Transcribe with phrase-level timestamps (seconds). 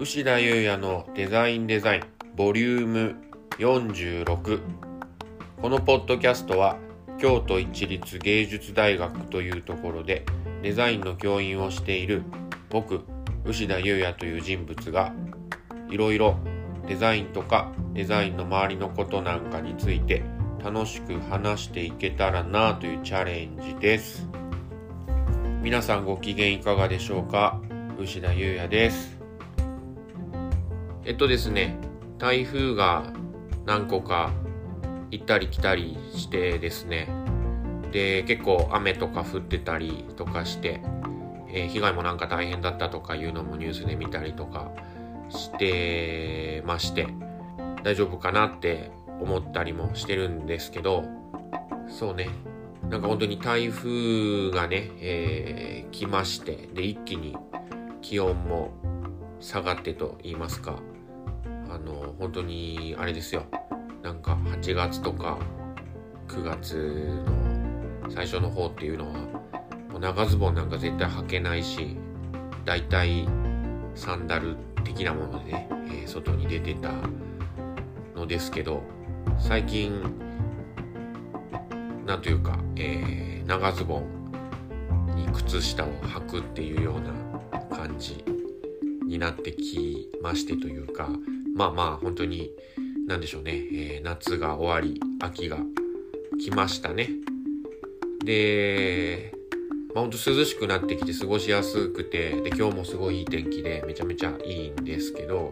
[0.00, 2.02] 牛田優也のデザインデザイン
[2.36, 3.16] ボリューム
[3.58, 4.60] 46
[5.60, 6.78] このポッドキャストは
[7.18, 10.24] 京都一律芸術大学というところで
[10.62, 12.22] デザインの教員をしている
[12.70, 13.00] 僕
[13.44, 15.12] 牛田優也という人物が
[15.90, 16.36] いろいろ
[16.86, 20.22] デザインとかデザインの周りのことなんかについて
[20.62, 24.28] 楽しく話していけたらなというチャレンジです。
[25.60, 27.60] 皆さんご機嫌いかがでしょうか？
[27.98, 29.17] 牛田優也です。
[31.08, 31.74] えっとですね
[32.18, 33.14] 台風が
[33.64, 34.30] 何個か
[35.10, 37.08] 行ったり来たりしてですね。
[37.92, 40.82] で結構雨とか降ってたりとかして、
[41.50, 44.70] えー、被害もなんか大変だったとかいうのもニュースで見たりとか
[45.30, 47.08] してまして
[47.82, 48.90] 大丈夫かなって
[49.22, 51.04] 思ったりもしてるんですけど
[51.88, 52.28] そうね。
[52.90, 57.34] なんか本当に台風がね、えー、来ましてで一気に
[58.02, 58.72] 気温も
[59.40, 60.76] 下がってと言いますか。
[61.70, 63.44] あの本当にあれですよ。
[64.02, 65.38] なんか8月とか
[66.28, 66.74] 9月
[68.04, 69.12] の最初の方っていうのは
[69.90, 71.96] もう長ズボンなんか絶対履けないし
[72.64, 73.28] 大体
[73.94, 76.92] サンダル的なものでね、えー、外に出てた
[78.14, 78.82] のですけど
[79.38, 80.00] 最近
[82.06, 88.24] なんというか、えー、長ズボンに靴下を履くっていうような感じ
[89.06, 91.08] になってきましてというか
[91.58, 92.52] まあまあ本当に
[93.08, 95.58] 何でしょうね、えー、夏が終わり秋が
[96.40, 97.10] 来ましたね。
[98.24, 99.32] で
[99.92, 105.50] まあ、ほんと涼しくなってきて過ごしやすくてで今日もすごいいい天気でめちゃめちゃいいんですけど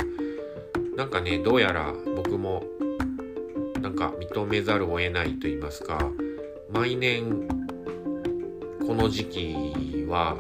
[0.95, 2.63] なんかねどうやら僕も
[3.81, 5.99] なんか認めざるを得ないと言いますか
[6.71, 7.49] 毎年
[8.87, 10.37] この時期は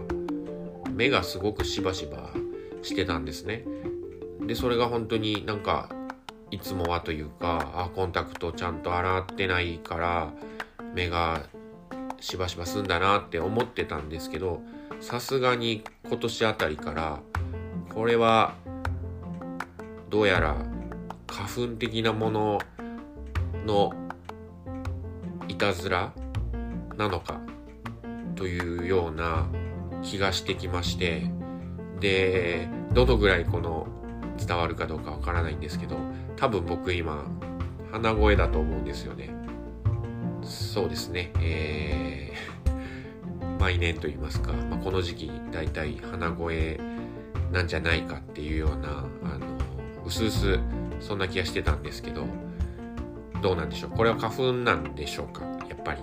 [0.92, 2.30] 目がすごくしばしば
[2.83, 3.64] してたんですね。
[4.46, 5.89] でそれが本当になんか
[6.51, 10.33] いつもはというかあコンタクトちゃんと洗ってないから
[10.95, 11.42] 目が
[12.20, 14.61] しばしばすんだなって思ってたんですけど
[15.01, 17.20] さすがに今年あたりから
[17.92, 18.55] これは
[20.08, 20.56] どうやら
[21.27, 22.58] 花粉的なもの
[23.67, 23.92] の
[25.48, 26.12] いたずら
[26.96, 27.40] なのか
[28.36, 29.48] というような
[30.02, 31.30] 気がしてきまして
[32.01, 33.89] でどのぐらいこの
[34.36, 35.97] 伝わるかどうかわからないんですけど
[36.36, 37.24] 多分僕今
[37.92, 39.30] 鼻声だと思うんですよね。
[40.42, 46.79] そうですね、えー、 毎年と言いますか、まあ、この時期大体鼻声
[47.52, 49.47] なんじゃないかっていうようなあの
[50.05, 50.61] うすうす
[51.01, 52.27] そんな気がしてたんですけど
[53.42, 53.91] どうなんでしょう。
[53.91, 56.03] これは花粉なんでしょうかやっぱり。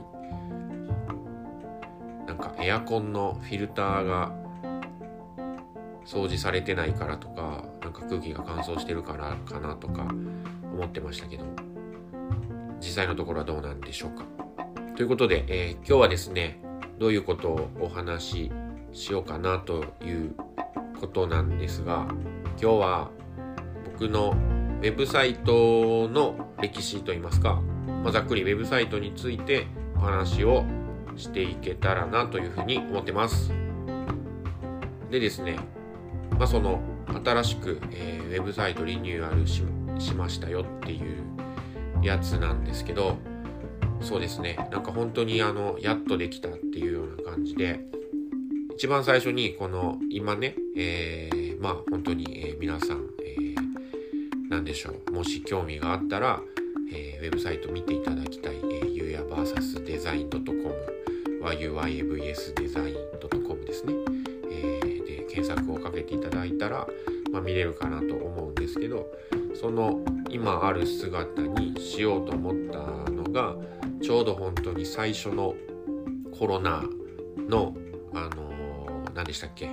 [2.27, 4.31] なんかエアコンのフィルターが
[6.05, 10.03] 掃除されてないからとかなんか空気が乾燥してるからかなとか
[10.73, 11.45] 思ってましたけど
[12.83, 14.25] 実際のところはどうなんでしょうか。
[14.97, 16.59] ということで、えー、今日はですね、
[16.99, 18.51] どういうことをお話し
[18.91, 20.35] しようかなという
[20.99, 22.05] ことなんですが、
[22.61, 23.09] 今日は
[23.85, 24.35] 僕の
[24.81, 27.61] ウェブサイトの歴史といいますか、
[28.03, 29.65] まあ、ざっくりウェブサイトについて
[29.95, 30.65] お話を
[31.15, 33.53] していけたらなというふうに思ってます。
[35.09, 35.57] でですね、
[36.37, 36.81] まあ、その
[37.23, 39.63] 新しく、えー、ウェブサイトリニューアルし
[40.13, 41.23] ましたよっていう
[42.03, 43.17] やつなんですけど
[44.01, 44.57] そうですね。
[44.69, 47.79] なんか本当にあのやっとできたっていうような感じで
[48.75, 53.55] 一番最初にこの今ね、えー、まあ本当に、え、皆さん、えー、
[54.49, 55.11] 何でしょう。
[55.11, 56.41] もし興味があったら、
[56.91, 60.43] えー、ウェブサイト見ていただきたい、えー、ゆうや VS デザイン .com
[61.41, 62.95] yuivs デザイン
[63.47, 63.93] .com ですね、
[65.33, 66.87] 検索をかけていただいたら、
[67.31, 69.07] まあ、見れるかなと思うんですけど
[69.59, 69.99] その
[70.29, 72.79] 今ある姿にしようと思った
[73.11, 73.55] のが
[74.01, 75.55] ちょうど本当に最初の
[76.37, 76.83] コロナ
[77.37, 77.75] の
[78.13, 79.69] あのー、何でしたっけ？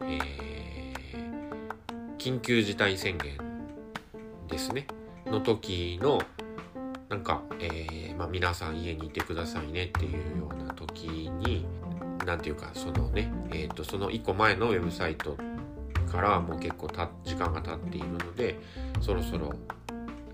[0.00, 3.36] えー、緊急事態宣言
[4.48, 4.86] ですね。
[5.26, 6.20] の時の
[7.08, 11.66] なんか、えーまあ、皆さん家にいてくださいねっていうような時に
[12.26, 15.36] 何ていうかそのね、えーと、その1個前のウェブサイト
[16.10, 18.58] からもう結構た時間が経っているので
[19.00, 19.52] そろそろ、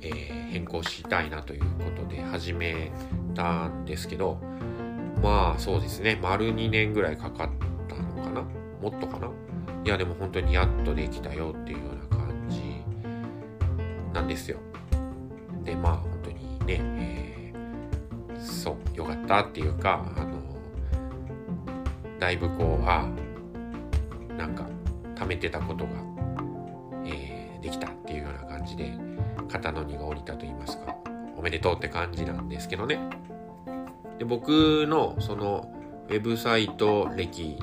[0.01, 2.91] えー、変更したいなということで始め
[3.35, 4.39] たんですけど
[5.23, 7.51] まあそうですね丸2年ぐらいかかっ
[7.89, 8.43] たのかな？
[8.81, 9.29] もっとかな？
[9.85, 12.61] いやでも本当にやっとできたよっていうような感じ
[14.15, 14.59] なんですよ。
[15.65, 20.42] でまあ本当にね、えー、そうよかったっていうかあの
[22.23, 23.05] だいぶこうあ
[24.39, 24.65] なんか
[25.17, 25.91] 貯めてたことが、
[27.05, 28.97] えできたっていうような感じで
[29.49, 30.95] 肩の荷が下りたと言いますか
[31.37, 33.01] おめでとうって感じなんですけどね
[34.21, 35.75] で僕のその
[36.11, 37.59] ウェブサイト歴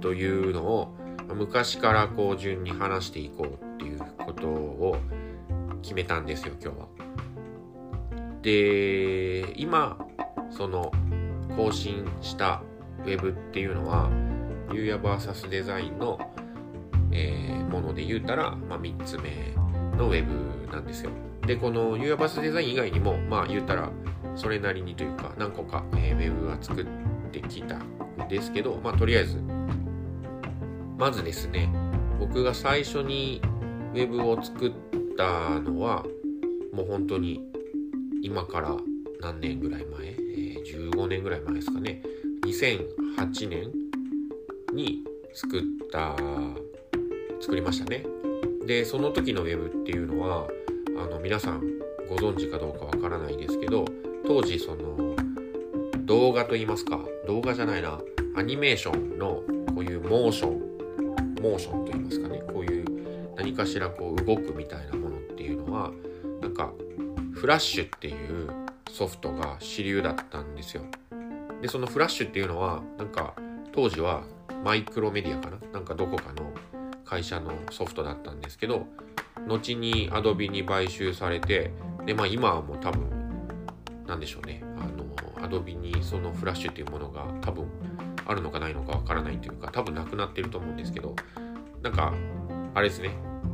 [0.00, 0.92] というのを
[1.32, 4.96] 昔からこう順に話していこうっていうことを
[5.80, 6.88] 決めたんですよ今日は。
[8.42, 9.96] で今
[10.50, 10.90] その
[11.56, 12.60] 更新した
[13.04, 14.10] ウェブっていうのは
[14.72, 16.18] ユーヤ VS デザインの、
[17.12, 19.54] えー、もので言うたら、まあ、3つ目
[19.96, 21.10] のウェブなんですよ。
[21.46, 23.90] でこのユーヤ VS デザイン以外にもまあ言うたら
[24.34, 26.86] それなりにというか何個か、えー、ウェブは作っ
[27.30, 29.38] てきたんですけどまあとりあえず
[30.98, 31.72] まずですね
[32.18, 33.42] 僕が最初に
[33.92, 34.72] ウェブを作っ
[35.16, 36.04] たのは
[36.72, 37.42] もう本当に
[38.22, 38.74] 今から
[39.20, 42.02] 何年ぐらい前、えー、15年ぐらい前ですかね
[42.44, 43.72] 2008年
[44.72, 45.02] に
[45.32, 46.14] 作った
[47.40, 48.04] 作りましたね。
[48.66, 50.46] でその時のウェブっていうのは
[50.98, 51.60] あの皆さん
[52.08, 53.84] ご存知かどうかわからないですけど
[54.26, 55.16] 当時その
[56.06, 57.98] 動画といいますか動画じゃないな
[58.36, 59.42] アニメーションの
[59.74, 60.60] こういうモーション
[61.42, 62.84] モーションといいますかねこういう
[63.36, 65.90] 何かしらこう動くみたいなものっていうのは
[66.40, 66.72] なんか
[67.34, 68.50] フラッシュっていう
[68.90, 70.84] ソフトが主流だったんですよ。
[71.64, 73.32] でそのフラッシュっていうのはなんか
[73.72, 74.24] 当時は
[74.62, 75.56] マイクロメディアかな？
[75.72, 76.52] なんかどこかの
[77.06, 78.86] 会社のソフトだったんですけど
[79.48, 81.72] 後に Adobe に買収されて
[82.04, 83.08] でまあ今はもう多分
[84.06, 84.62] なんでしょうね。
[84.76, 87.66] あの Adobe にそのフラッシュっていうものが多分
[88.26, 91.16] あるのかないのかわからないというか多分なくなってると思うんですけど
[91.80, 92.12] なんか
[92.74, 93.08] あれですね、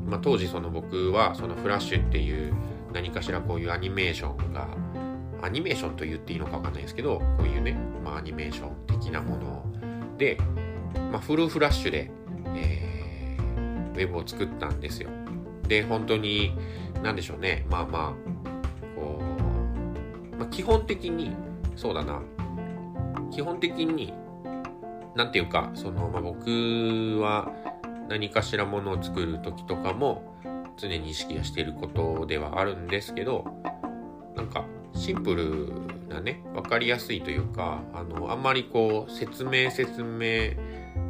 [0.04, 2.52] まあ、当時その僕はそのフラッシュっていう
[2.92, 4.66] 何かしらこういうアニメーションが
[5.42, 9.64] アニメーションと言っていいのかわかんないですけどこういうね、まあ、アニメーション的なもの
[10.18, 10.38] で、
[11.12, 12.10] まあ、フルフラッシュで、
[12.54, 15.10] えー、ウェブを作ったんですよ。
[15.68, 16.52] で本当に
[17.02, 17.64] 何でしょうね。
[17.70, 18.30] まあまあ
[18.96, 19.20] こ
[20.32, 21.34] う、まあ、基本的に
[21.76, 22.20] そうだな。
[23.30, 24.12] 基本的に
[25.14, 27.52] なんていうかその、まあ、僕は
[28.08, 30.34] 何かしらものを作る時とかも
[30.76, 33.44] 常に意識はしていることではあるんですけど
[34.34, 34.64] なんか
[34.94, 35.72] シンプル
[36.10, 40.52] なね分かりやすいというかあのあんまりこう説明説明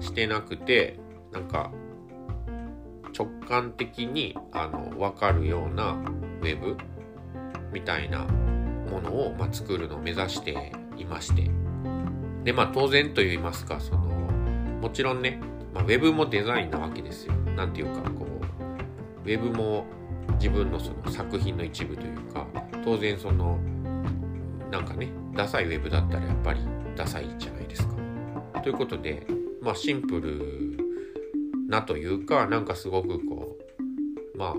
[0.01, 1.01] してなくて
[1.33, 1.73] なんか
[3.19, 5.99] 直感的にあの分かるような
[6.43, 6.77] ウェブ
[7.73, 8.25] みたいな
[8.91, 11.51] ものを、まあ、作るのを目指していまして
[12.45, 14.01] でまあ当然と言いますかその
[14.81, 15.41] もちろんね、
[15.75, 17.35] まあ、ウェブもデザインなわけですよ。
[17.55, 19.85] なんていうかこうウェブも
[20.39, 22.47] 自分のその作品の一部というか
[22.83, 23.59] 当然その
[24.71, 26.61] なんかねダサいウェブだったらやっぱり
[26.97, 27.95] ダサいじゃないですか。
[28.63, 29.27] ということで
[29.61, 33.57] まあシンプルなというかなんかすごくこ
[34.35, 34.55] うまあ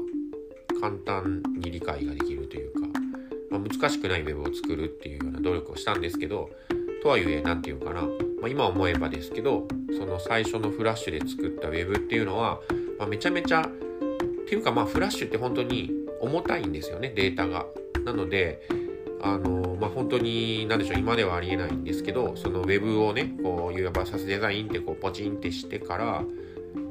[0.79, 2.87] 簡単に理解ができるというか、
[3.51, 6.49] まあ、難しくないウェブを作るっていうような努力をしたんですけど
[7.03, 8.07] とはいえ何て言うかな、ま
[8.45, 9.67] あ、今思えばですけど
[9.97, 12.59] その最初のフラッシュで作ったウェブっていうのは、
[12.97, 13.65] まあ、めちゃめちゃっ
[14.47, 17.65] ていうかまあフラッシュって本当に重たいんですよねデータが。
[18.05, 18.67] なので
[19.23, 26.23] あのまあ本当に何でしょう今ではありえないんですけどそのウェブをねこういわばサスデザインってこうポチンってしてから、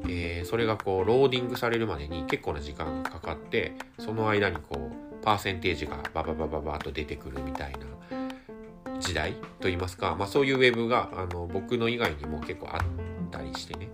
[0.07, 12.79] えー、それがこうローディングされるまでに結構な時間がかかってその間にこうパーセンテージがバババババッと出てくるみたいな時代といいますか、まあ、そういうウェブがあの僕の以外にも結構あっ
[13.31, 13.89] たりしてね。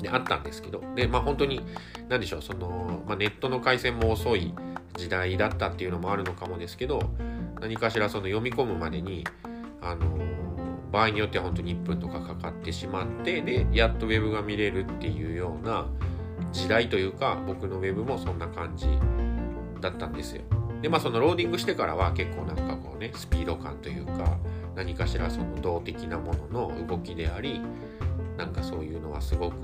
[0.00, 0.82] であったんですけど。
[0.96, 1.60] でまあ本当に
[2.08, 4.52] 何でしょうその、まあ、ネットの回線も遅い
[4.96, 7.00] 時代だったっていうのもあるのかもですけど
[7.62, 9.24] 何かしらその読み込むまでに
[9.80, 10.18] あの
[10.90, 15.86] 場合によっては本当に1分とかかかってしまってでやっとウェブが見れるっていうような
[16.50, 18.88] 時代というか僕のウェブもそんな感じ
[19.80, 20.42] だったんですよ。
[20.82, 24.36] でまあそのローディングしてからは結構なんかこうねスピード感というか
[24.74, 27.60] 何かしらその動的なものの動きであり
[28.36, 29.54] なんかそういうのはすごく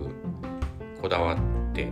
[1.02, 1.38] こだわっ
[1.74, 1.90] て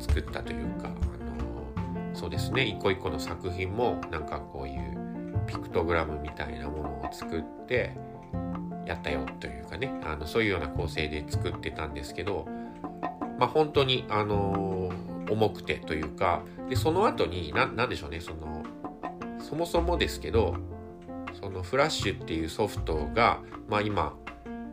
[0.00, 4.87] 作ったというか、あのそうですね一個一個の作品もなんかこういう
[5.48, 7.96] ピクトグラムみたいなものを作って
[8.86, 12.46] やったよというかねあのそういうような構成で作ってたんですけど
[13.38, 14.92] まあ本当にあの
[15.30, 18.62] 重くてというかでその後にな何でしょうねその
[19.40, 20.54] そもそもですけど
[21.40, 24.14] そのフラッシュっていうソフトが、まあ、今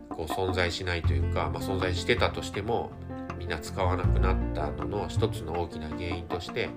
[0.09, 2.91] こう存在しないというか、まあ、存在してたとしても
[3.37, 6.69] みんな使わなくなったのの一つの大きな原因として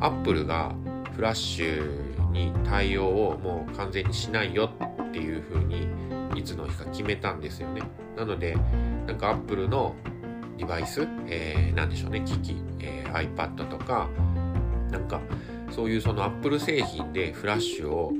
[0.00, 0.74] アップルが
[1.14, 4.70] フラッシュに対応をもう完全にしないよ
[5.08, 5.88] っていうふうに
[6.36, 7.82] いつの日か決めたんですよね。
[8.16, 8.56] なので
[9.06, 9.94] なんかアップルの
[10.58, 14.08] デバイス、えー、なんでしょうね、機器、えー、iPad とか、
[14.90, 15.20] なんか
[15.70, 18.12] そういうそのアップル製品でフラッシュを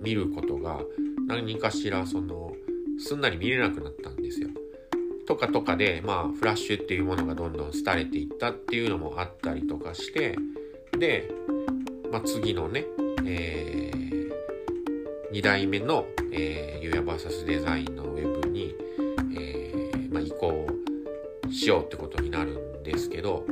[0.00, 0.80] 見ることが
[1.26, 2.52] 何かしらその
[2.98, 4.48] すんなり見れなくなったんですよ。
[5.26, 10.36] とかとかでまあフラッシュっていうものがどんどん廃れていったっていうのもあったりとかして
[10.98, 11.30] で、
[12.10, 12.84] まあ、次のね、
[13.26, 18.74] えー、2代目の、えー、ユーヤ VS デザインのウェブに、
[19.36, 20.66] えーまあ、移行
[21.50, 23.44] しようってことになるんですけど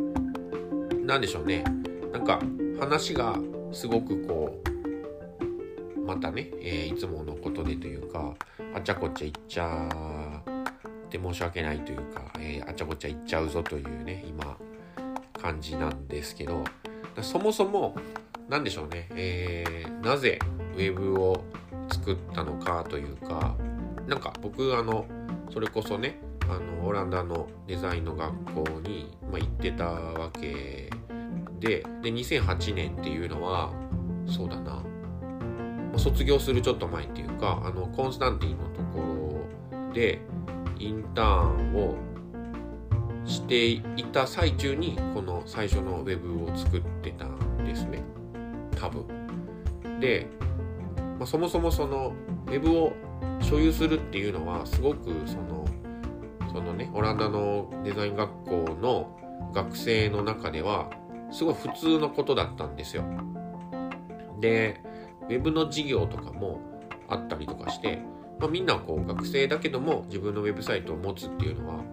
[1.05, 1.65] 何でしょうね。
[2.13, 2.41] なんか
[2.79, 3.37] 話が
[3.73, 8.35] すごくこうまたね、えー、いつものことでというか
[8.75, 10.43] あちゃこちゃ言っちゃ
[11.07, 14.57] って申し訳ないというか、えー、あちゃこちゃ言っちゃうぞというね今
[15.41, 16.65] 感じなんですけど
[17.21, 17.97] そもそも
[18.49, 20.39] 何でしょうね、えー、なぜ
[20.75, 21.45] ウェブを
[21.91, 23.57] 作ったのかというか
[24.07, 25.07] なんか僕あの
[25.53, 26.19] それこそね
[26.49, 30.91] あのオランダのデザインの学校に、まあ、行ってたわけ
[31.61, 33.73] でで2008年っていうのは
[34.27, 34.83] そうだな。
[35.99, 39.47] 卒業するちょっと前っていうかあのコンスタンティンのとこ
[39.89, 40.21] ろで
[40.79, 41.97] インターンを
[43.25, 48.03] していた最中にこの最初のウェブを作ってたんですね。
[48.83, 50.27] 多分で、
[51.19, 52.13] まあ、そもそもその
[52.49, 52.93] ウェブを
[53.41, 55.65] 所有するっていうのはすごくその
[56.53, 59.17] そのねオランダのデザイン学校の
[59.55, 60.91] 学生の中では
[61.31, 63.05] すごい普通のことだったんですよ。
[64.41, 64.83] で
[65.29, 66.61] ウェブの授業とかも
[67.09, 68.01] あったりとかして
[68.41, 71.85] まあ、みんなこう学生だけども自分のウェブサイトを持つっていうのは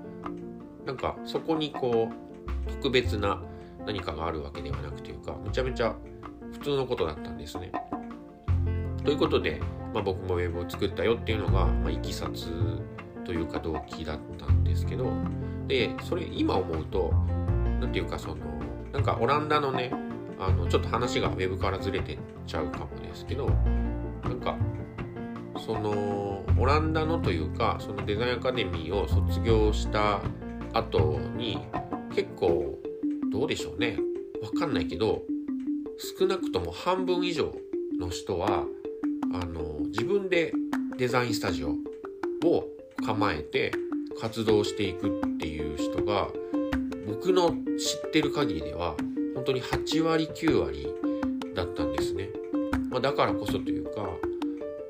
[0.84, 2.10] なんかそこにこ
[2.68, 3.40] う特別な
[3.86, 5.96] 何かがあるわけではなくというかめちゃめちゃ
[6.60, 7.72] 普通のことだったんですね。
[9.04, 9.62] ということで、
[9.94, 12.48] まあ、僕もウェブを作ったよっていうのが、まあ、いきさつ
[13.26, 15.12] というか動機だったんですけど
[15.68, 17.14] でそれ今思うと
[17.80, 18.38] 何ていうかその
[18.92, 19.92] なんかオランダのね
[20.40, 23.50] あのちょっと話がウェブからずれてっちゃうかもですけど
[24.24, 24.58] なんか
[25.66, 30.22] そのオランダのというかそのデザインアカデミーを卒業した
[30.74, 31.60] 後に
[32.16, 32.78] 結構
[33.32, 33.98] どうでしょうね
[34.42, 35.22] わかんないけど
[36.00, 37.54] 少なくとも半分以上
[38.00, 38.64] の人は
[39.34, 40.54] あの自分で
[40.98, 41.72] デザインスタジオ
[42.46, 42.66] を
[43.06, 43.74] 構えて
[44.22, 46.30] 活動していくっていう人が
[47.06, 47.54] 僕の知
[48.08, 48.96] ってる限りでは
[49.36, 50.88] 本当に8割9割
[51.54, 52.30] だったんですね、
[52.90, 54.04] まあ、だからこそというか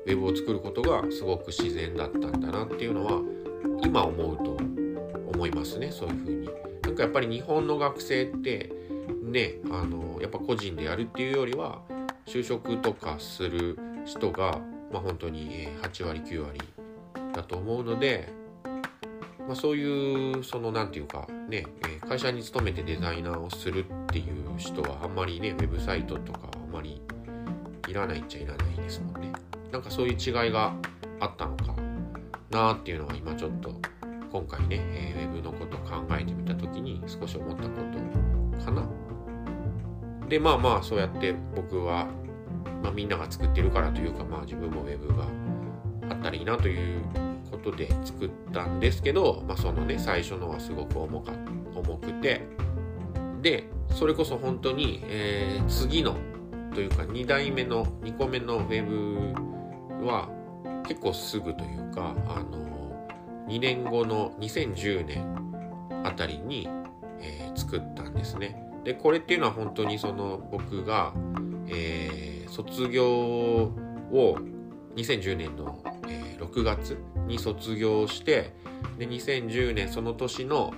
[0.06, 3.20] ウェブを作ることがすごく自然だったんだなっていうのは
[3.82, 4.56] 今思うと
[5.32, 6.50] 思いますねそういうふうに。
[6.82, 8.79] なんかやっぱり日本の学生って
[9.22, 11.80] ねあのやっぱ個人でやるっていうよりは
[12.26, 14.60] 就職とかする人が、
[14.92, 16.60] まあ、本当に8割9割
[17.34, 18.32] だと思うので、
[19.46, 21.66] まあ、そういうその何て言うかね
[22.08, 27.00] 会社に勤めてデザイナーをするっていう人はあんまりねウェブサイトとかあんまり
[27.88, 29.32] いらないっちゃいらないですもんね。
[29.72, 30.72] なんかそういう違いが
[31.20, 31.74] あったのか
[32.50, 33.74] なっていうのは今ちょっと
[34.32, 37.68] 今回ね、えー、ウェブのこと考えてみた時に少し思ったこ
[38.58, 38.82] とかな。
[40.30, 42.06] でまあまあそうやって僕は、
[42.84, 45.24] まあ、みんなが作ってるからというかまあ自分もウェブが
[46.08, 47.02] あったらいいなという
[47.50, 51.32] ことで作ったんですけど、まあ、そのね最初のはすごく重か
[51.74, 52.46] 重くて
[53.42, 56.16] でそれこそ本当に、えー、次の
[56.72, 60.28] というか2代目の2個目のウェブは
[60.86, 63.08] 結構すぐというかあの
[63.48, 66.68] 2年後の2010年あたりに、
[67.18, 68.69] えー、作ったんですね。
[68.84, 71.12] でこれっていうのは本当にその僕が、
[71.68, 74.38] えー、卒業を
[74.96, 78.54] 2010年の、えー、6月に卒業して
[78.98, 80.72] で2010年その年の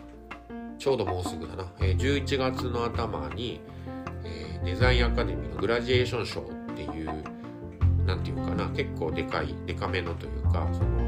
[0.79, 3.61] ちょうどもうすぐだな、えー、11月の頭に、
[4.25, 6.45] えー、デザインアカデミーのグラジエーション賞っ
[6.75, 7.23] ていう
[8.05, 11.03] 何て言うかな結構でかいでかめのというかその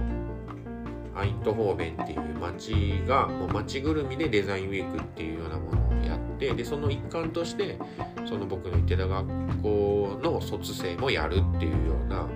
[1.16, 7.78] アイントホーベンっていう街がもう街ぐるみでデザインウィークっていうようなものやってでその一環として
[8.26, 9.26] その僕の行ってた学
[9.62, 12.28] 校の卒生もやるっていうような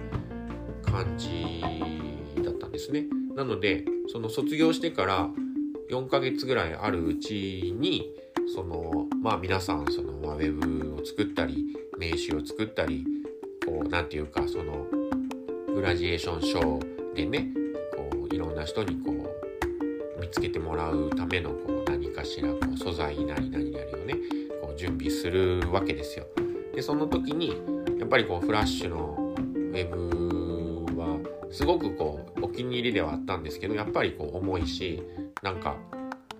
[0.82, 1.62] 感じ
[2.42, 3.06] だったんですね。
[3.34, 5.28] なのでその卒業してから
[5.90, 8.12] 4ヶ月ぐらいあるうちに
[8.54, 11.64] そのまあ皆さんその、ま、ウェブを作ったり
[11.98, 13.04] 名刺を作ったり
[13.66, 14.86] こう何て言うかその
[15.74, 17.48] グラジエーションショーでね
[17.96, 21.77] こういろんな人にこう見つけてもらうためのこう
[22.18, 24.14] かしらこう素材なり何なりをね
[24.60, 26.26] こう準備するわけですよ。
[26.74, 27.62] でその時に
[27.98, 31.18] やっぱりこうフラッシュのウェブは
[31.50, 35.02] すごくこうお気に入りではあったんですけどやっぱりこう重いし
[35.42, 35.76] なんか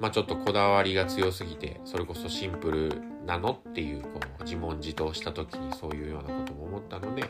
[0.00, 4.08] まあちょっとこだわりが強すぎてそれこそシンプルなのっていうこ
[4.40, 7.24] う自問自答した時にそういうようなことも思ったので、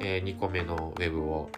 [0.00, 1.50] えー、2個目のウェブを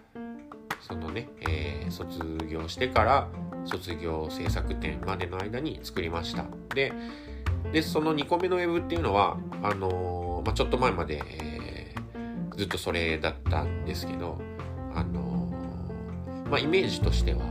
[0.81, 3.27] そのね、えー、卒業してから
[3.65, 6.45] 卒業制作展までの間に作りました。
[6.73, 6.93] で、
[7.71, 14.39] でその2個目のウェブっていうのは、あのー、まあ、ちょっと前まで、えー、ずっとそれだったんですけど、
[14.95, 17.41] あのー、まあ、イメージとしては、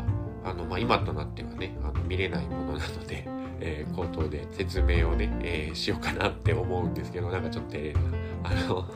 [0.44, 3.26] あのまあ、今となってはねあの見れないものなので、
[3.60, 8.08] えー、口頭で説明をね、えー、しようかなって思うんですけどなんかちょっと照れるな
[8.44, 8.86] あの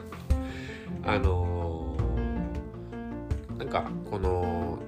[1.03, 1.60] あの、
[3.61, 4.79] なんかこの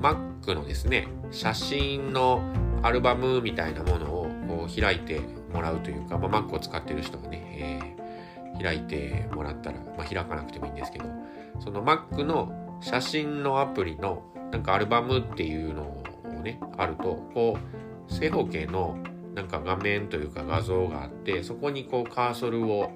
[0.00, 2.40] Mac のですね写真の
[2.82, 5.20] アルバムみたいなものをこう開いて
[5.52, 7.94] もらうというか、まあ、Mac を使ってる人がね、
[8.56, 11.04] えー、開いてもらったら、まあ、開かなくてもいいんですけど
[11.60, 16.02] その Mac の写真のアプリのなんかアルバムっていうのを
[16.42, 17.58] ねあるとこ
[18.08, 18.96] う正方形の
[19.34, 22.92] なんか画面というか画像があってそこにこうカーソルを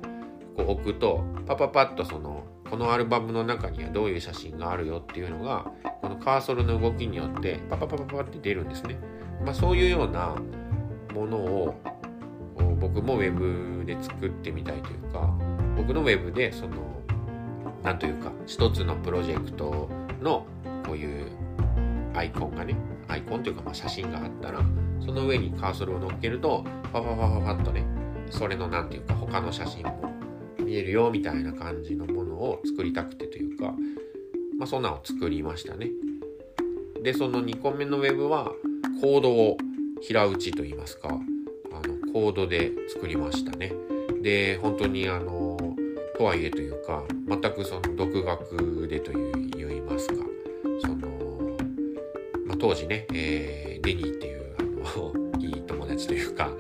[0.57, 5.67] こう置くとパパパッとそのこのアルバムの中にはどういう写真があるよっていうのが
[6.00, 8.97] このカーソルの動きによってパパパパパって出るんですね。
[9.45, 10.37] まあ、そういうような
[11.12, 11.75] ものを
[12.81, 15.35] 僕も Web で作ってみたいというか
[15.77, 16.77] 僕の Web でその
[17.83, 19.89] 何というか一つのプロジェクト
[20.23, 20.47] の
[20.87, 21.27] こういう
[22.15, 22.77] アイコンがね
[23.09, 24.61] アイコンというかまあ写真があったら
[25.05, 27.85] その上にカーソルを乗っけるとパパパパパッとね
[28.31, 30.12] それの何ていうか他の写真も
[30.59, 33.75] 見えるよみたいな感じのものを作りたくてというか
[34.59, 35.90] まあそんなのを作りましたね。
[37.02, 38.52] でその2個目のウェブは
[39.00, 39.56] コードを
[40.02, 41.14] 平打ちと言いますかあ
[41.87, 43.73] のコードで作りましたね。
[44.23, 45.56] で本当にあの
[46.18, 49.32] とはいえというか全くその独学でとい
[49.64, 50.14] う言いますか
[50.82, 51.56] その、
[52.44, 56.50] まあ、当時ね、えー、デニーっていうあの いい友達というか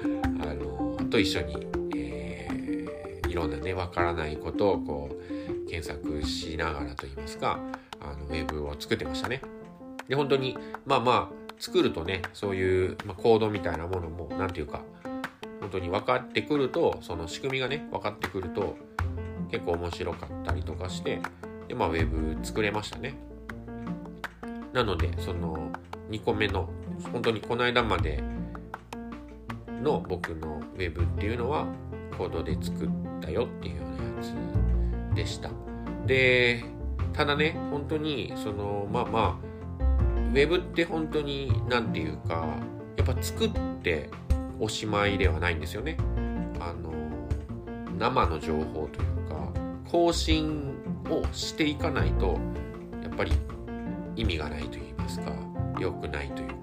[0.40, 5.39] あのと一緒に、えー、いろんなねわからないことをこう
[5.70, 7.60] 検索しながらといいますか
[8.00, 9.40] あのウェブを作ってましたね。
[10.08, 14.82] で本当にまあまあ作るとねそういう、まあ、コードみたいなものも何て言うか
[15.60, 18.76] 本当に分かってくるとその仕組みがね分かってくると
[19.50, 21.20] 結構面白かったりとかして
[21.68, 23.16] でまあウェブ作れましたね。
[24.72, 25.70] なのでその
[26.10, 26.68] 2個目の
[27.12, 28.22] 本当にこの間まで
[29.82, 31.66] の僕のウェブっていうのは
[32.16, 34.59] コードで作ったよっていうようなやつ
[35.14, 35.50] でした。
[36.06, 36.64] で
[37.12, 39.50] ただね本当にそのまあまあ
[40.30, 42.46] ウェブって本当に何て言うか
[42.96, 43.50] やっぱ作っ
[43.82, 44.08] て
[44.58, 45.96] おしまいではないんですよね。
[46.60, 46.92] あの
[47.98, 49.52] 生の情報というか
[49.90, 50.74] 更新
[51.10, 52.38] をしていかないと
[53.02, 53.32] やっぱり
[54.16, 55.32] 意味がないと言いますか
[55.78, 56.54] 良くないというか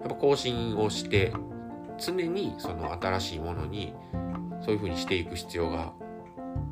[0.00, 1.32] やっぱ更新をして
[1.98, 3.92] 常にその新しいものに
[4.64, 5.92] そういうふうにしていく必要が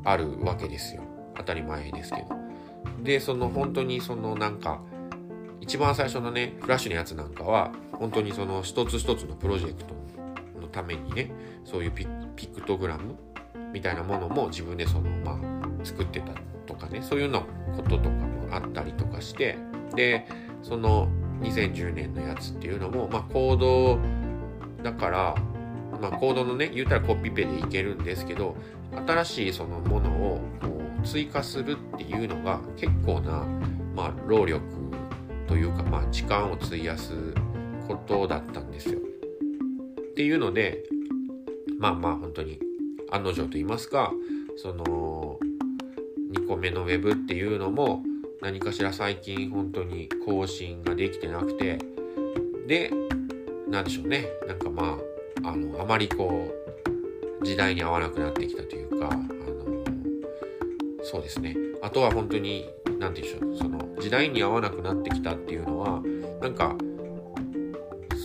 [0.03, 1.01] あるわけですよ。
[1.35, 2.35] 当たり前ですけど。
[3.03, 4.81] でその本当にそのなんか
[5.61, 9.93] 一番最初のねフラッシュのやつなんかは本当にその一つ一つのプロジェクト
[10.61, 11.31] のためにね
[11.65, 12.05] そういうピ
[12.47, 13.15] クトグラム
[13.73, 16.33] みたいなものも自分でそのまあ作ってた
[16.65, 17.41] とかねそういうの
[17.75, 19.57] こととかもあったりとかして
[19.95, 20.27] で
[20.63, 21.09] その
[21.41, 23.99] 2010年のやつっていうのも、まあ、コード
[24.83, 25.35] だから、
[26.01, 28.55] まあ、コードのね言うたらコピペでいけるんですけど
[28.95, 33.45] 新しいそのものをこう追加するっていうのが結構な、
[33.95, 34.63] まあ、労力
[35.47, 37.13] というか、まあ、時間を費やす
[37.87, 38.99] ことだったんですよ。
[38.99, 40.83] っていうので
[41.79, 42.59] まあまあ本当に
[43.11, 44.11] 案の定と言いますか
[44.57, 45.39] その
[46.33, 48.03] 2個目の Web っていうのも
[48.41, 51.77] 何かしら最近本当に更新ができてなくて
[52.67, 52.91] で
[53.69, 54.97] 何でしょうねなんかま
[55.43, 56.66] ああのあまりこう
[57.43, 59.25] 時代に合わなくなってきたというかあの
[61.03, 61.55] そうですね。
[61.81, 62.69] あとは本当に
[62.99, 66.01] 何て言うんでしょうその時代に合わなくなってきたっていうのは
[66.41, 66.75] なんか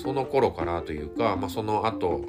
[0.02, 2.24] その頃からというか、まあ、その後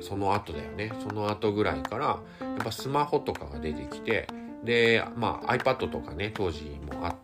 [0.00, 0.92] その後だよね。
[1.00, 4.26] その後ぐらいからやっぱスマホとかが出てきて
[4.62, 7.14] で、まあ iPad とかね、当時もあっ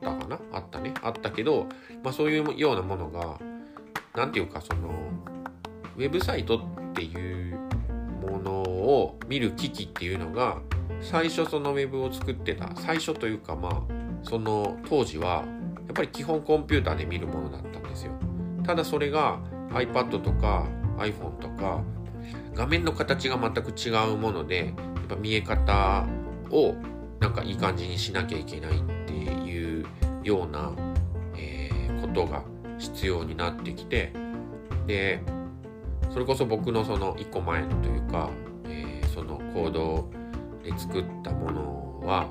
[0.00, 0.40] たかな？
[0.52, 0.94] あったね。
[1.02, 1.66] あったけど、
[2.02, 3.38] まあそういうようなものが、
[4.14, 4.88] なんていうかその、
[5.96, 6.60] ウェブサイトっ
[6.94, 7.58] ていう
[8.26, 10.58] ものを見る機器っていうのが、
[11.00, 13.82] 最初そのウェブを作ってた、最初というかまあ、
[14.22, 15.44] その当時は、
[15.76, 18.12] やっぱり基本コンピューターで見るものだったんですよ。
[18.64, 20.66] ただそれが iPad とか
[20.98, 21.82] iPhone とか
[22.54, 26.06] 画面の形が全く違うものでやっぱ見え方
[26.50, 26.74] を
[27.20, 29.86] なんかいい感じにしなきゃいけないっていう
[30.22, 30.72] ような、
[31.36, 32.44] えー、ことが
[32.78, 34.12] 必要になってきて
[34.86, 35.20] で
[36.12, 38.30] それこそ僕のその1個前のというか、
[38.68, 39.02] え
[39.52, 40.08] コード
[40.64, 42.28] で作ったものは、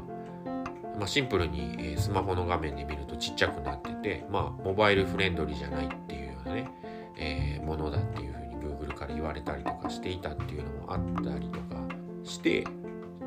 [0.98, 6.72] まあ、シンプルに、えスマホの画面で見るとちっちゃくなってて、まあ、モバイルフレンドリーじゃないっていうようなね、
[7.18, 11.76] えー、ものだっていうふうに Google から言われたりとかしていたっていうのもあったりとか
[12.24, 12.66] して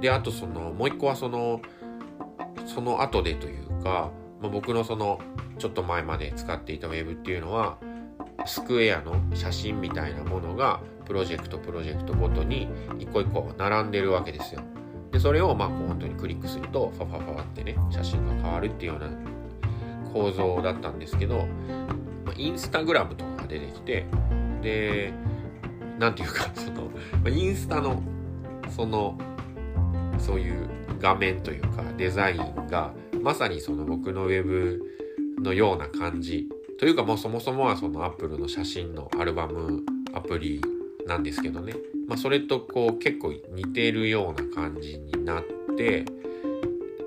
[0.01, 1.61] であとそのもう一個はその
[2.67, 5.21] その後でというか、まあ、僕のその
[5.59, 7.79] ちょっと前まで使っていた Web っていうのは
[8.47, 14.63] スクエアの写真みたいなものがプロジェクトプロジェクトごとに一個一個並んでるわけですよ。
[15.13, 19.11] でそれをまあ本当にクリックするとファファファってね写真が変わるっていうような
[20.13, 21.47] 構造だったんですけど、
[22.25, 24.07] まあ、インスタグラムとかが出てきて
[24.63, 25.13] で
[25.99, 26.91] 何ていうか その、
[27.23, 28.03] ま、インスタの
[28.71, 29.19] その
[30.19, 30.69] そういう
[31.01, 34.83] 画面というかデザインがまさにその僕のウェブ
[35.39, 39.83] のような感じというかもうそもそもはそのアップルの写真のアルバム
[40.13, 40.61] アプリ
[41.07, 41.75] なんですけどね、
[42.09, 45.45] まあ、それとこう結構似てるような感じになっ
[45.77, 46.05] て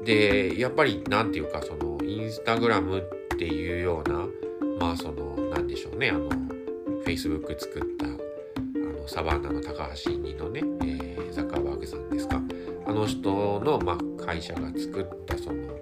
[0.05, 4.25] でやっぱり何て言うかそのインスタグラムっていうような
[4.79, 6.29] まあその何でしょうねあの
[7.05, 12.41] Facebook 作ったあのサバンナの高橋にのね、えー、ザッカーバーグさんですか。
[12.87, 15.77] あの人の、まあ、会社が作ったその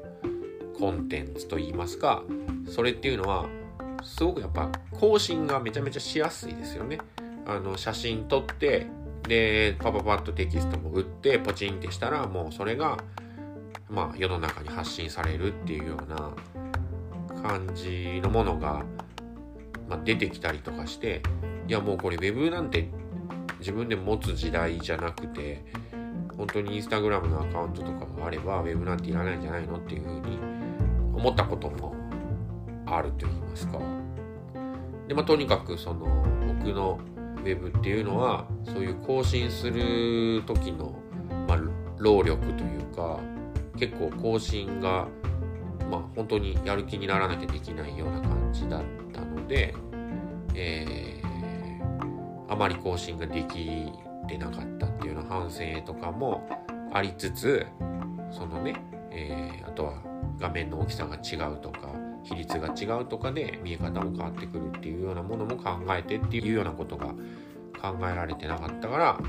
[0.78, 2.24] コンテンツといいますか
[2.68, 3.46] それっていうのは
[4.06, 7.00] すごくやっぱ更新がめちゃめちゃしやすいですよね。
[7.48, 8.88] あの写真撮って
[9.28, 12.98] でパパパッとテキストも打ってポチンってしたらもうそれが
[13.90, 16.32] まあ世の中に発信されるっていうような
[17.42, 18.84] 感じのものが、
[19.90, 21.22] まあ、出てきたりとかして
[21.68, 22.90] いやもうこれ Web なんて
[23.60, 25.64] 自分で持つ時代じゃなくて
[26.38, 30.38] 本当にインスタグラムのアカウントとかがあれば Web なんていらないんじゃないのっていうふうに
[31.14, 31.96] 思ったことも
[32.98, 33.80] あると言いますか。
[35.08, 36.06] でまあとにかくその
[36.62, 37.00] 僕の
[37.44, 40.96] Web っていうのはそういう更新する時の、
[41.48, 41.60] まあ、
[41.98, 43.20] 労力というか
[43.78, 45.08] 結構更新が
[45.92, 49.76] まあ本当にやる気にならなきゃできないような感じだったので、
[50.56, 53.92] えー、あまり更新ができ
[54.28, 56.50] てなかったっていうような反省とかも
[56.92, 57.66] ありつつ
[58.32, 58.76] そのね、
[59.12, 60.02] えー、あとは
[60.40, 67.08] 画面の大きさが違うとか比率が違うとかで見え方も変わってくるっていうようなものも考えてっていうようなことが
[67.80, 69.20] 考えられてなかったから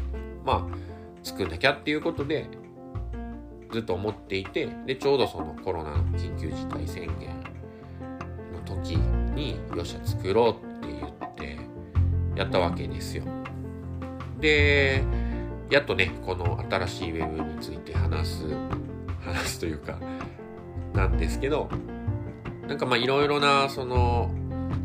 [0.45, 0.77] まあ
[1.23, 2.49] 作んなきゃっていうことで
[3.73, 7.29] ずっと思っていてでちょうどそのコロナの緊急事態宣言
[8.53, 11.59] の時によっしゃ作ろうって言って
[12.35, 13.25] やったわけですよ。
[14.41, 15.03] で
[15.71, 18.45] やっとねこの新しいウェブについて話す
[19.21, 19.99] 話すというか
[20.95, 21.69] なんですけど
[22.67, 24.31] なんかまあいろいろなその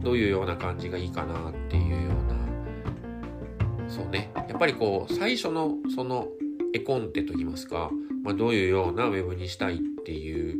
[0.02, 6.28] どういうような感じがいいかなっていうようなそうねやっぱりこう最初のその
[6.74, 7.90] 絵コンテといいますか、
[8.24, 10.58] まあ、どういうようなウェブにしたいっていう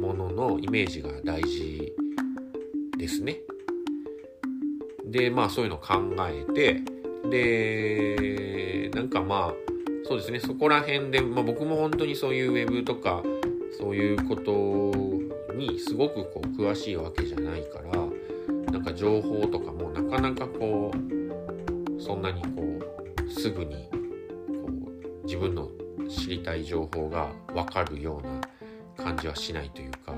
[0.00, 1.92] もののイメージが大事
[2.98, 3.38] ですね。
[5.04, 5.94] でまあそういうのを考
[6.28, 6.82] えて
[7.30, 9.54] でなんかまあ
[10.06, 13.22] そうですねそこら辺で、まあ、僕も本当にそういうウェブとか
[13.78, 14.52] そういうこと
[15.56, 22.62] にすごくこう詳しいわけじゃないからなんか情報とかもなかなかこうそんなにこ
[23.26, 24.00] うすぐにこ
[25.22, 25.70] う自分の
[26.08, 30.14] 知りたい情報が分かるような感じはしないというか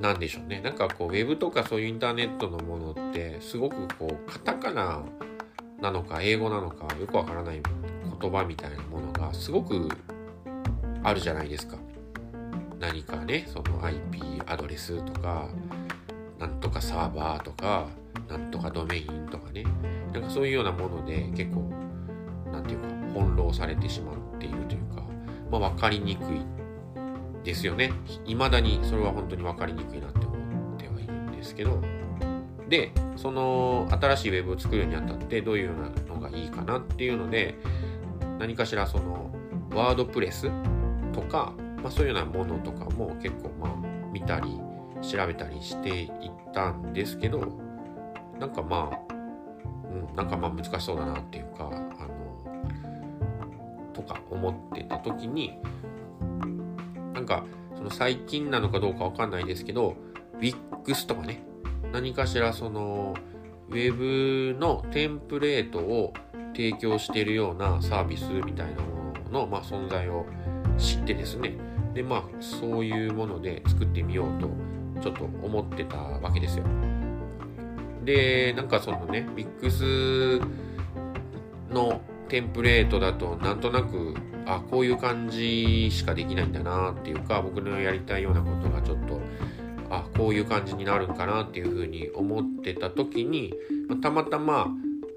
[0.00, 5.02] 何でしょうねなんかこうウェブとかそういうインターネットのものってすごくこうカタカナ
[5.80, 7.60] なのか英語なのかよくわからない
[8.20, 9.88] 言葉みたいなものがすごく
[11.02, 11.78] あるじゃないですか。
[12.78, 15.48] 何かねその IP アドレスとか
[16.38, 17.88] なんとかサーバーとか
[18.28, 19.64] なんとかドメインとかね。
[20.12, 21.70] なんかそういうようなもので結構
[22.50, 25.02] 何て言うか翻弄されてしまっているというか、
[25.50, 26.44] まあ、分かりにくい
[27.44, 27.92] ですよね。
[28.24, 30.34] 未だにそれは本当に分かりにくいなって思
[30.74, 31.80] ってはいるんですけど。
[32.68, 37.54] でその新しいウェブを作るにあたってどういうようなのがいいかなっていうので
[38.40, 39.30] 何かしらその
[39.72, 40.50] ワードプレス
[41.12, 41.54] とか
[41.86, 43.70] まあ、そういうようなものとかも結構まあ
[44.10, 44.60] 見たり
[45.02, 46.10] 調べたりしていっ
[46.52, 47.46] たんですけど
[48.40, 49.14] なんかまあ、
[50.10, 52.10] うん、なんかまあ難しそうだなっていうかあの
[53.94, 55.60] とか思ってた時に
[57.14, 57.44] なんか
[57.76, 59.94] その最近なのかどうかわかんないですけど
[60.40, 61.44] WIX とかね
[61.92, 63.14] 何かしらその
[63.68, 66.12] ウェブのテンプレートを
[66.52, 70.26] 提供しているようなサービスみたいなものの、まあ、存在を
[70.78, 71.65] 知ってですね
[71.96, 74.50] でまあそういうもので作ってみようと
[75.00, 76.64] ちょっと思ってたわけですよ。
[78.04, 80.40] でなんかそのねミックス
[81.72, 89.18] のテンプレートだとなんとなくあこういう感じしかできないんだなっていうか僕のやりたいようなことがちょっと
[89.88, 93.54] あこういう感じになるんかなっていうふうに思ってた時に、
[94.02, 94.66] たまたま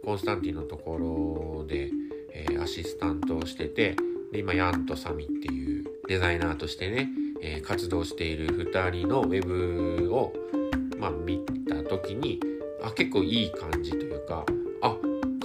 [0.05, 1.89] コンスタンティンのところで、
[2.31, 3.95] えー、アシスタントをしてて
[4.31, 7.07] で今ヤンとサミっていうデザイナーとしてね、
[7.39, 10.33] えー、活動している2人のウェブを、
[10.97, 11.37] まあ、見
[11.69, 12.39] た時に
[12.83, 14.43] あ結構いい感じというか
[14.81, 14.89] あ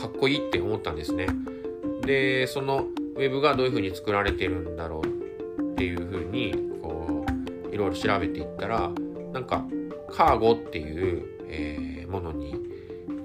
[0.01, 1.27] かっこいいって思ったんですね。
[2.07, 7.27] でそのウェブがどういうふうに作られてるんだろうっていうふうにこ
[7.71, 8.91] ういろいろ調べていったら
[9.33, 9.65] なんか
[10.11, 12.57] カーゴっていう、えー、ものに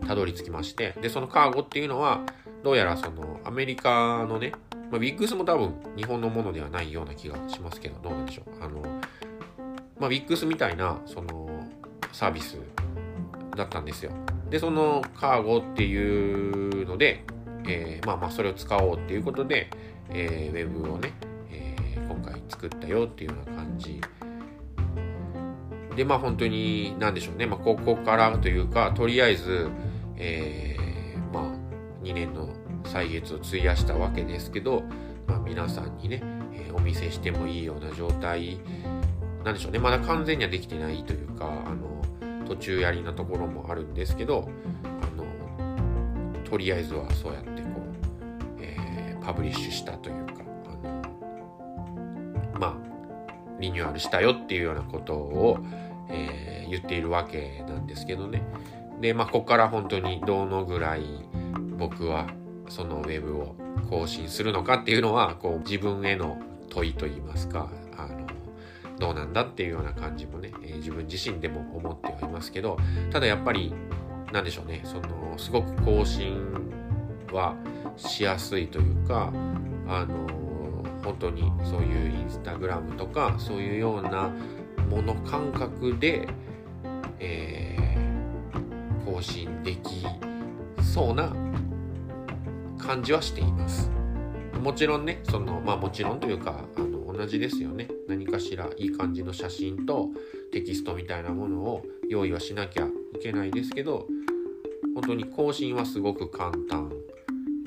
[0.06, 2.22] たどり着きましてでそのカーゴっていうのは
[2.64, 4.52] どうやらそのアメリカのね、
[4.92, 8.64] まあ、ウィッグスも多分日本のものではないような気がしますけどどうなんでしょう。
[8.64, 8.82] あの、
[10.00, 11.50] まあ、ウィッグスみたいなその
[12.12, 12.58] サービス
[13.56, 14.12] だったんですよ。
[14.50, 17.24] でそのカーゴっていうので、
[17.68, 19.70] えー、まあまあそれを使おうっていうことで、
[20.10, 21.14] えー、ウェブをね、
[21.52, 24.02] えー、今回作ったよっていうような感じ。
[25.96, 29.70] でまあ本当に何でしょうね、まあ、ここからというかとりあえず、
[30.16, 32.50] えー、まあ2年の
[32.86, 34.84] 歳月を費やしたわけですけど、
[35.28, 36.22] まあ、皆さんにね、
[36.54, 38.60] えー、お見せしてもいいような状態
[39.44, 44.50] なんでしょうねまだ完全にはできてないというかあの途中やりなところもあるんですけど
[44.84, 50.34] あのとりあえずはそうやってこう、えー、パブリッシュしたというか
[50.68, 51.04] あの
[52.60, 52.78] まあ
[53.60, 55.60] リニューアルしたよっていうようなことを、
[56.10, 58.42] えー、言っているわけなんですけどね。
[59.02, 61.04] で、まあ、ここから本当にどのぐらい
[61.78, 62.28] 僕は
[62.70, 63.56] そのウェブを
[63.90, 66.38] 更新するのかっていうのは、こう自分への
[66.70, 68.28] 問いといいますか、あの、
[69.00, 72.78] どうなんだっていうような感じもね、えー、自分自身でも思ってはいますけど、
[73.12, 73.74] ただやっぱり、
[74.32, 76.38] なんでしょうね、その、すごく更新
[77.32, 77.56] は
[77.98, 79.34] しやすいというか、
[79.88, 80.28] あの、
[81.04, 84.32] 本当にそういうインスタグラムとか、そういうような
[84.90, 86.28] もの感覚で、
[87.20, 90.06] えー、更新でき
[90.82, 91.34] そうな
[92.80, 93.92] 感じはしています。
[94.60, 97.88] もちろんね、その、まあもちろんというか、あの、同じですよね。
[98.08, 100.10] 何かしらいい感じの写真と
[100.52, 102.90] テキストみたいなものを用意はしなきゃい
[103.22, 104.08] けないですけど、
[104.96, 106.92] 本当に更新はすごく簡単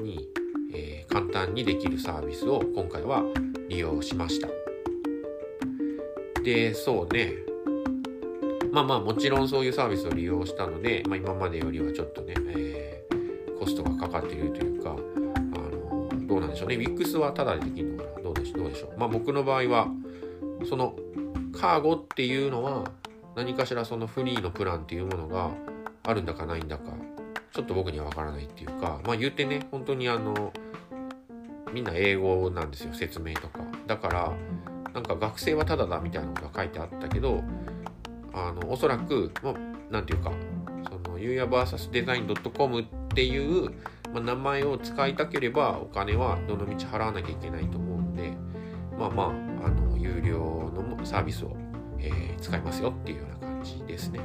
[0.03, 0.29] に、
[0.75, 3.22] えー、簡単にできるサービスを今回は
[3.68, 4.48] 利用しました。
[6.42, 7.35] で、そうね。
[8.72, 16.77] まあまあもちろんそういうサービスを利用したので、まあ今までよりはちょっとね、えー、コストがかかっているというか、あの、どうなんでしょうね。
[16.77, 18.99] WIX はタダでできるのかなどうでしょうどうでしょう。
[18.99, 19.88] まあ僕の場合は、
[20.69, 20.95] その
[21.53, 22.85] カーゴっていうのは
[23.37, 25.51] 何かしらそのフリーのプランっていうものが
[26.05, 26.93] あるんだかないんだか、
[27.53, 30.53] ちょっと僕にはわからないっていうか、まあ言ってね、本当にあの、
[31.73, 33.61] みんな英語なんですよ、説明とか。
[33.87, 34.33] だから、
[34.95, 37.43] なんか学生はタダだみたいなことが書いてあったけど
[38.35, 39.33] あのおそらく
[39.91, 40.33] 何て言うか
[41.05, 43.70] その u や VSdesign.com っっていう、
[44.12, 48.33] まあ、名前を使いたければお金はどのみち払わなきゃいけないと思うんで
[48.98, 50.38] まあまああの有料
[50.75, 51.55] のサービスを、
[51.98, 54.20] えー、使いますよっていうような感じですね。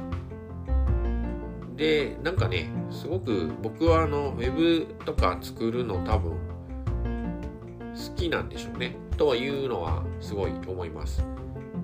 [1.76, 8.96] でなんかねすごく僕はあのウェブとか作るの多分好きなんでしょうね。
[9.16, 11.24] とはいうのはすごい思います。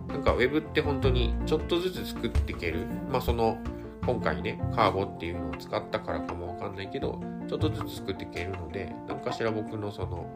[0.08, 2.86] なんか Web って本当にちょっとずつ作っていける。
[3.10, 3.58] まあその
[4.06, 10.26] 今回ね、カーボっていうのを使ったからかもわかんないけど、ちょっとずつ作っていけるので、何かしら僕のその、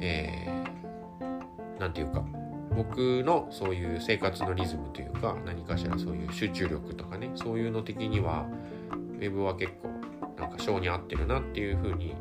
[0.00, 2.22] えー、なんていうか、
[2.76, 8.46] 僕のそういう生活のリズムというか、何かしらそういう集中力とかね、そういうの的には、
[9.18, 9.88] Web は結構
[10.38, 12.14] なんか性に合ってるなっていうふうに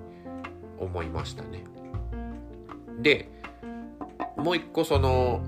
[0.79, 1.65] 思いましたね。
[3.01, 3.29] で、
[4.37, 5.41] もう一個その、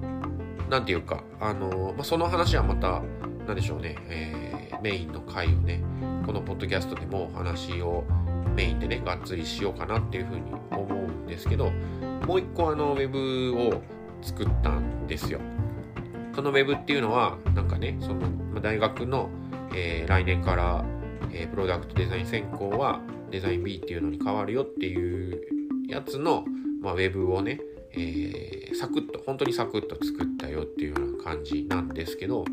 [0.70, 3.02] なんていうか、あの、まあ、その話はまた、
[3.46, 4.47] なんでしょうね、えー、
[4.82, 5.82] メインの回をね、
[6.26, 8.04] このポッドキャストでもお話を
[8.56, 11.72] メインでね、がっつりしようかなっていうふうに思うんですけど、
[12.26, 13.82] もう一個あの、ウェブを
[14.22, 15.40] 作ったんですよ。
[16.34, 19.30] そのウェブっていうのは、なんかね、その、大学の、
[19.76, 20.86] えー、来年から、
[21.32, 25.42] えー、プロダクトデザイン専攻はデザイン B っていうのに変わるよっていう
[25.88, 26.46] やつの、
[26.82, 27.60] まあ、ウェブをね、
[27.92, 32.46] えー、サクッと、本当にサクッと作ったよっていうような感じなんですけど、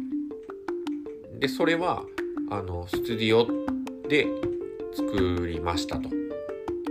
[1.45, 2.07] で、それは、
[2.49, 3.47] あの、スタディオ
[4.09, 4.27] で
[4.95, 6.09] 作りましたと。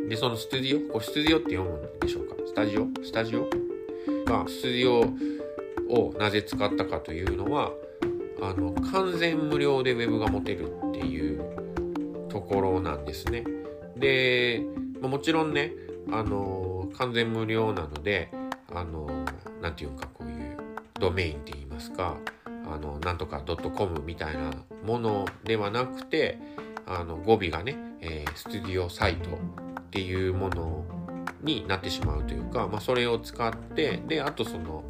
[0.08, 2.36] で、そのスタディオ、これスタディオって読むんでしょうか？
[2.46, 2.86] スタジオ？
[3.04, 3.50] スタジオ？
[4.26, 5.00] が、スタディオ
[5.92, 7.72] をなぜ使ったかというのは、
[8.44, 13.44] あの、完全無料で Web が持てるっていうところなんですね。
[13.98, 14.62] で、
[15.02, 15.74] もちろんね、
[16.12, 18.30] あの完全無料なので、
[18.72, 19.08] あの
[19.64, 20.58] なんていうかこういう
[21.00, 22.18] ドメインって言いますか
[22.74, 24.52] あのなんとか .com みたいな
[24.84, 26.40] ものではなくて
[26.88, 30.84] あの語尾がね、えー、スタディオサイトっていうもの
[31.44, 34.84] になってしまうというか、まあ、それを使ってであとその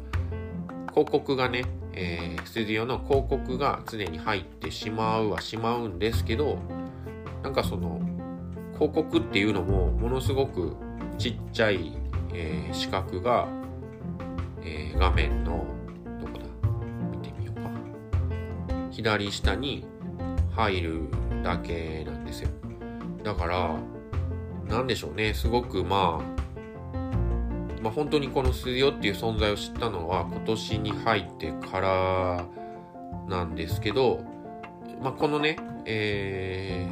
[0.92, 6.58] 広告がね、えー、スタディオの広告が常に入ってしまうはしまうんですけど
[7.42, 8.00] なんかその
[8.74, 10.74] 広告っていうのもものすごく
[11.18, 11.92] ちっちゃい、
[12.32, 13.46] えー、四角が、
[14.62, 15.66] えー、画面の
[18.94, 19.84] 左下に
[20.54, 21.00] 入る
[21.42, 22.50] だけなんですよ。
[23.24, 23.76] だから
[24.68, 25.34] なんでしょうね。
[25.34, 26.34] すごくまあ
[27.82, 32.46] まあ、本当にこのスディオっていう存在を知ったのは今年に入ってから
[33.28, 34.24] なんですけど、
[35.02, 36.88] まあ、このね、え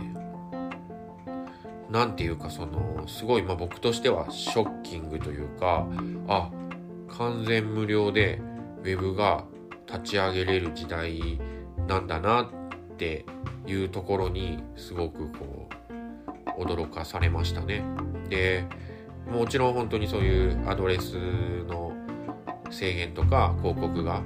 [1.90, 5.86] ー、ていうかそのすごいまあ僕としてはショッキングというか
[6.28, 6.50] あ
[7.08, 8.42] 完全無料で
[8.82, 9.44] ウェブが
[9.86, 11.40] 立ち上げれる時代
[11.86, 13.24] なんだなって
[13.66, 15.68] いうところにすごくこ
[16.58, 17.82] う驚かされましたね。
[18.28, 18.66] で
[19.30, 21.14] もちろん本当にそういうアドレス
[21.68, 21.92] の
[22.70, 24.22] 制限とか広告が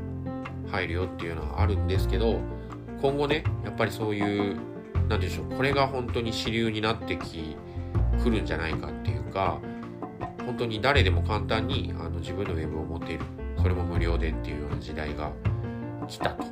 [0.71, 2.41] 入るよっていうのはあるんですけど
[3.01, 4.57] 今後ねやっぱりそういう
[5.09, 7.57] 何でしょうこれが本当に主流になってき
[8.23, 9.61] くるんじゃないかっていうか
[10.45, 13.21] 本当に誰でも簡単にあの自分のウェブを持てる
[13.59, 15.33] それも無料でっていうような時代が
[16.07, 16.45] 来たと、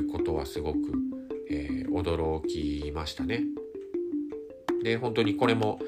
[0.00, 0.78] いうことはすごく、
[1.50, 3.44] えー、驚きましたね。
[4.82, 5.78] で本当にこれも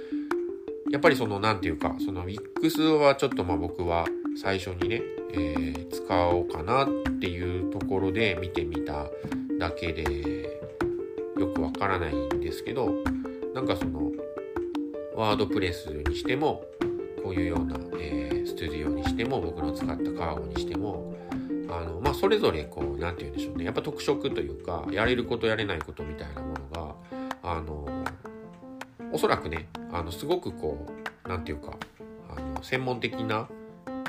[0.90, 4.05] やっぱりその何て言うかその WIX はちょっとまあ僕は
[4.37, 6.88] 最初にね、えー、使おうかなっ
[7.20, 9.07] ていうところで見てみた
[9.59, 10.61] だけで
[11.38, 12.90] よくわからないんですけど
[13.55, 14.12] なんかその
[15.16, 16.64] ワードプレスにしても
[17.22, 21.12] こういうような、えー、スタジオにしても僕の使ったカーゴにしても
[21.73, 23.65] あのまあそれぞれこう何て言うんでしょうね。
[23.65, 26.55] やっぱ特色というかやれることやれないことみたいなもの
[26.87, 26.95] が
[27.43, 27.89] あの
[29.13, 31.77] おそらくねあのすごくこう何て言うか
[32.37, 33.49] あの専門的な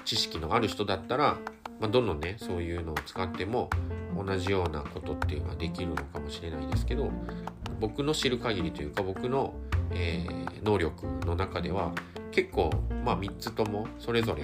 [0.05, 1.37] 知識のある人だったら、
[1.79, 3.69] まあ、どんどんねそういうのを使っても
[4.15, 7.09] 同じようなことっていうのはできるのかもしれないですけど
[7.79, 9.53] 僕の知る限りというか僕の、
[9.91, 11.91] えー、能力の中では
[12.31, 12.69] 結構
[13.03, 14.43] まあ3つともそれぞれ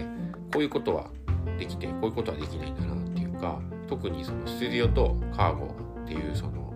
[0.54, 1.10] こういうことは
[1.58, 2.99] できてこういうことはできないんだな
[3.39, 6.73] っていうか特にそのステディオとカーゴっていうその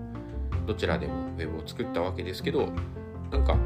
[0.65, 2.69] どちらでもウェブを作ったわけですけど
[3.31, 3.57] なんか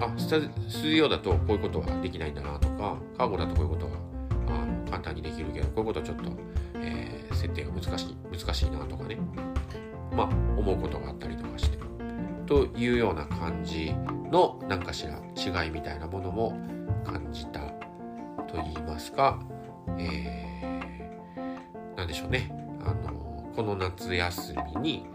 [0.00, 3.92] あスタジオだとこういうことはできないんだなとかカーゴだとこういうことは
[4.48, 6.30] あの簡単にできるけどこういうことはちょっと、
[6.76, 9.18] えー、設定が難しい難しいなとかね。
[10.14, 10.26] まあ
[10.58, 11.78] 思うことがあったりとかして。
[12.46, 13.94] というような感じ
[14.30, 16.58] の何かしら違いみたいなものも
[17.04, 17.60] 感じた
[18.46, 19.40] と言いますか、
[19.98, 20.51] えー、
[22.02, 22.50] 何でしょうね
[22.84, 25.06] あのこの夏休みに、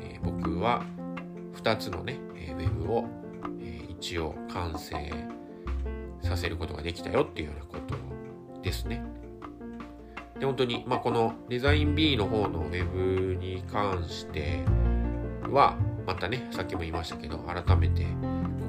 [0.00, 0.84] えー、僕は
[1.56, 3.06] 2つのねえウェブを、
[3.60, 4.94] え一応完成
[6.22, 7.96] させることができたよっていうようなこと
[8.62, 9.02] ですね。
[10.38, 14.62] で本当に、まあ、このデザイン B の方のウェブに関して
[15.50, 18.08] はまたねさっきも言いましたけど改めてこ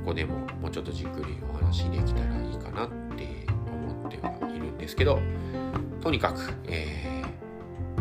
[0.08, 5.20] こでももうちょっとじっくりお話しできたらいいかなって思ってはいるんですけど
[6.02, 7.19] とにかく、えー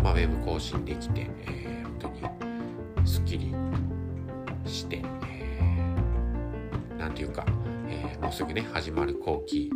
[0.03, 2.09] まあ、ウェブ更新できて、えー、本当
[3.01, 3.55] にすっきり
[4.65, 5.61] して、え
[6.99, 7.45] 何て言うか、
[7.89, 9.71] えー、もうすぐね始まる後期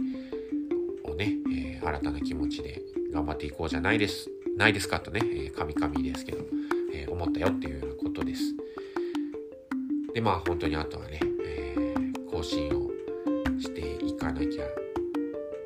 [1.04, 2.82] をね、えー、新たな気持ちで
[3.12, 6.44] 頑張っていこうじゃないですないですかとね、えー、神々ですけど、
[6.94, 8.42] えー、思ったよっていうようなことです。
[10.14, 12.90] でまあ本当にあとはね、えー、更新を
[13.58, 14.64] していかなきゃ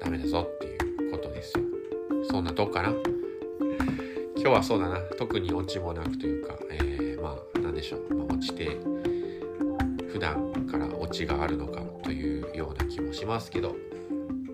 [0.00, 1.64] ダメだぞっていうことですよ。
[2.30, 3.15] そんなとこかな。
[4.46, 5.00] 今日はそうだな。
[5.18, 8.78] 特にオチもなくというか、えー、まあ何でしょう、まあ、落ちて
[10.12, 13.74] 普段からオチがあるのかというような気もしますけど。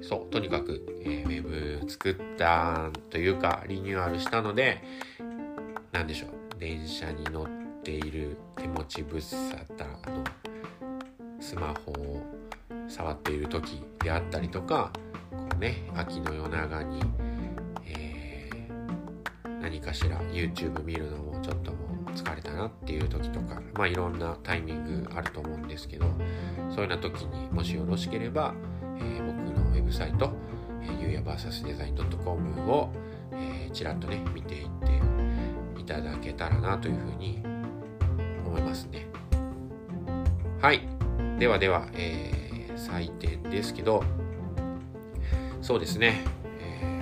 [0.01, 4.83] そうとにかく、えー、ウェブ作ったというかリニューアルしたので
[5.93, 6.31] 何でしょう。
[6.59, 7.47] 電車に乗っ
[7.83, 10.25] ている手持ち無沙汰の
[11.39, 12.23] スマホを
[12.89, 14.91] 触っている時であったりとか
[15.31, 17.03] こうね秋の夜長に、
[19.73, 26.05] 何かしら YouTube 見るのもちょっともう疲れたなっていう時とかまあいろんなタイミングあると思うんですけど
[26.69, 28.53] そういうような時にもしよろしければ、
[28.99, 30.31] えー、僕のウェブサイト、
[30.83, 32.91] えー、ゆうや VSdesign.com を、
[33.33, 34.69] えー、ちらっとね見ていっ
[35.75, 37.43] ていただけたらなというふうに
[38.45, 39.07] 思いますね。
[40.61, 40.87] はい。
[41.39, 44.05] ではでは、えー、採点ですけど
[45.63, 46.21] そうですね、
[46.61, 47.01] え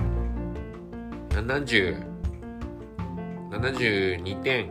[1.30, 2.09] ー、70
[3.51, 4.70] 72点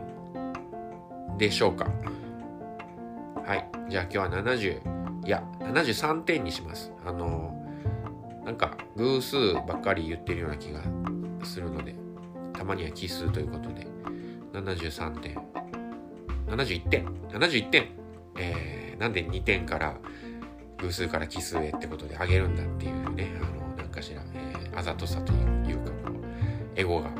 [1.38, 1.86] でしょうか。
[3.44, 3.68] はい。
[3.90, 6.92] じゃあ今日は70いや73点にします。
[7.04, 7.56] あの
[8.44, 10.80] なんか偶数ばっかり言ってるような気が
[11.44, 11.94] するので
[12.52, 13.86] たまには奇数ということで。
[14.52, 15.38] 73点。
[16.48, 17.06] 71点。
[17.28, 17.88] 71点。
[18.38, 19.96] えー、なんで2点から
[20.78, 27.10] 偶数から奇数へってことで上げるんだっていうねあのなんかしら、えー、あざとさというかこうエゴが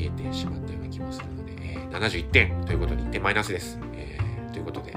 [0.00, 4.96] 見えてしまったような気もするので、えー、71点ということで1点マイナスです、えー、ということで、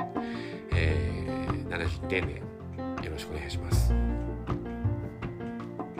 [0.73, 3.93] えー、71点でよろしくお願いします。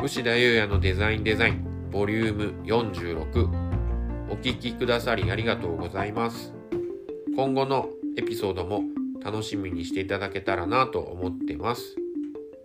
[0.01, 6.54] 牛田優也のデザインデザインボリューム46お聴きくださりありがとうございます。
[7.36, 8.84] 今後のエピソードも
[9.24, 11.95] 楽しみにしていただけたらなと思ってます。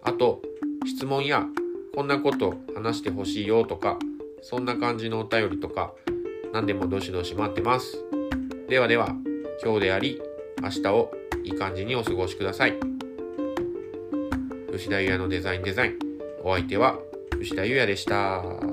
[0.03, 0.43] あと、
[0.87, 1.47] 質問や
[1.95, 3.99] こんなこと話してほしいよとか、
[4.43, 5.95] そんな感じのお便りとか、
[6.53, 8.05] 何でもどしどし待ってます。
[8.69, 9.09] ではでは、
[9.63, 10.21] 今日であり、
[10.63, 11.13] 明日を
[11.45, 12.75] いい感じにお過ごしください。
[14.73, 15.99] 吉田優也のデザインデザイン。
[16.43, 16.99] お相手は
[17.41, 18.68] 吉田優也でした。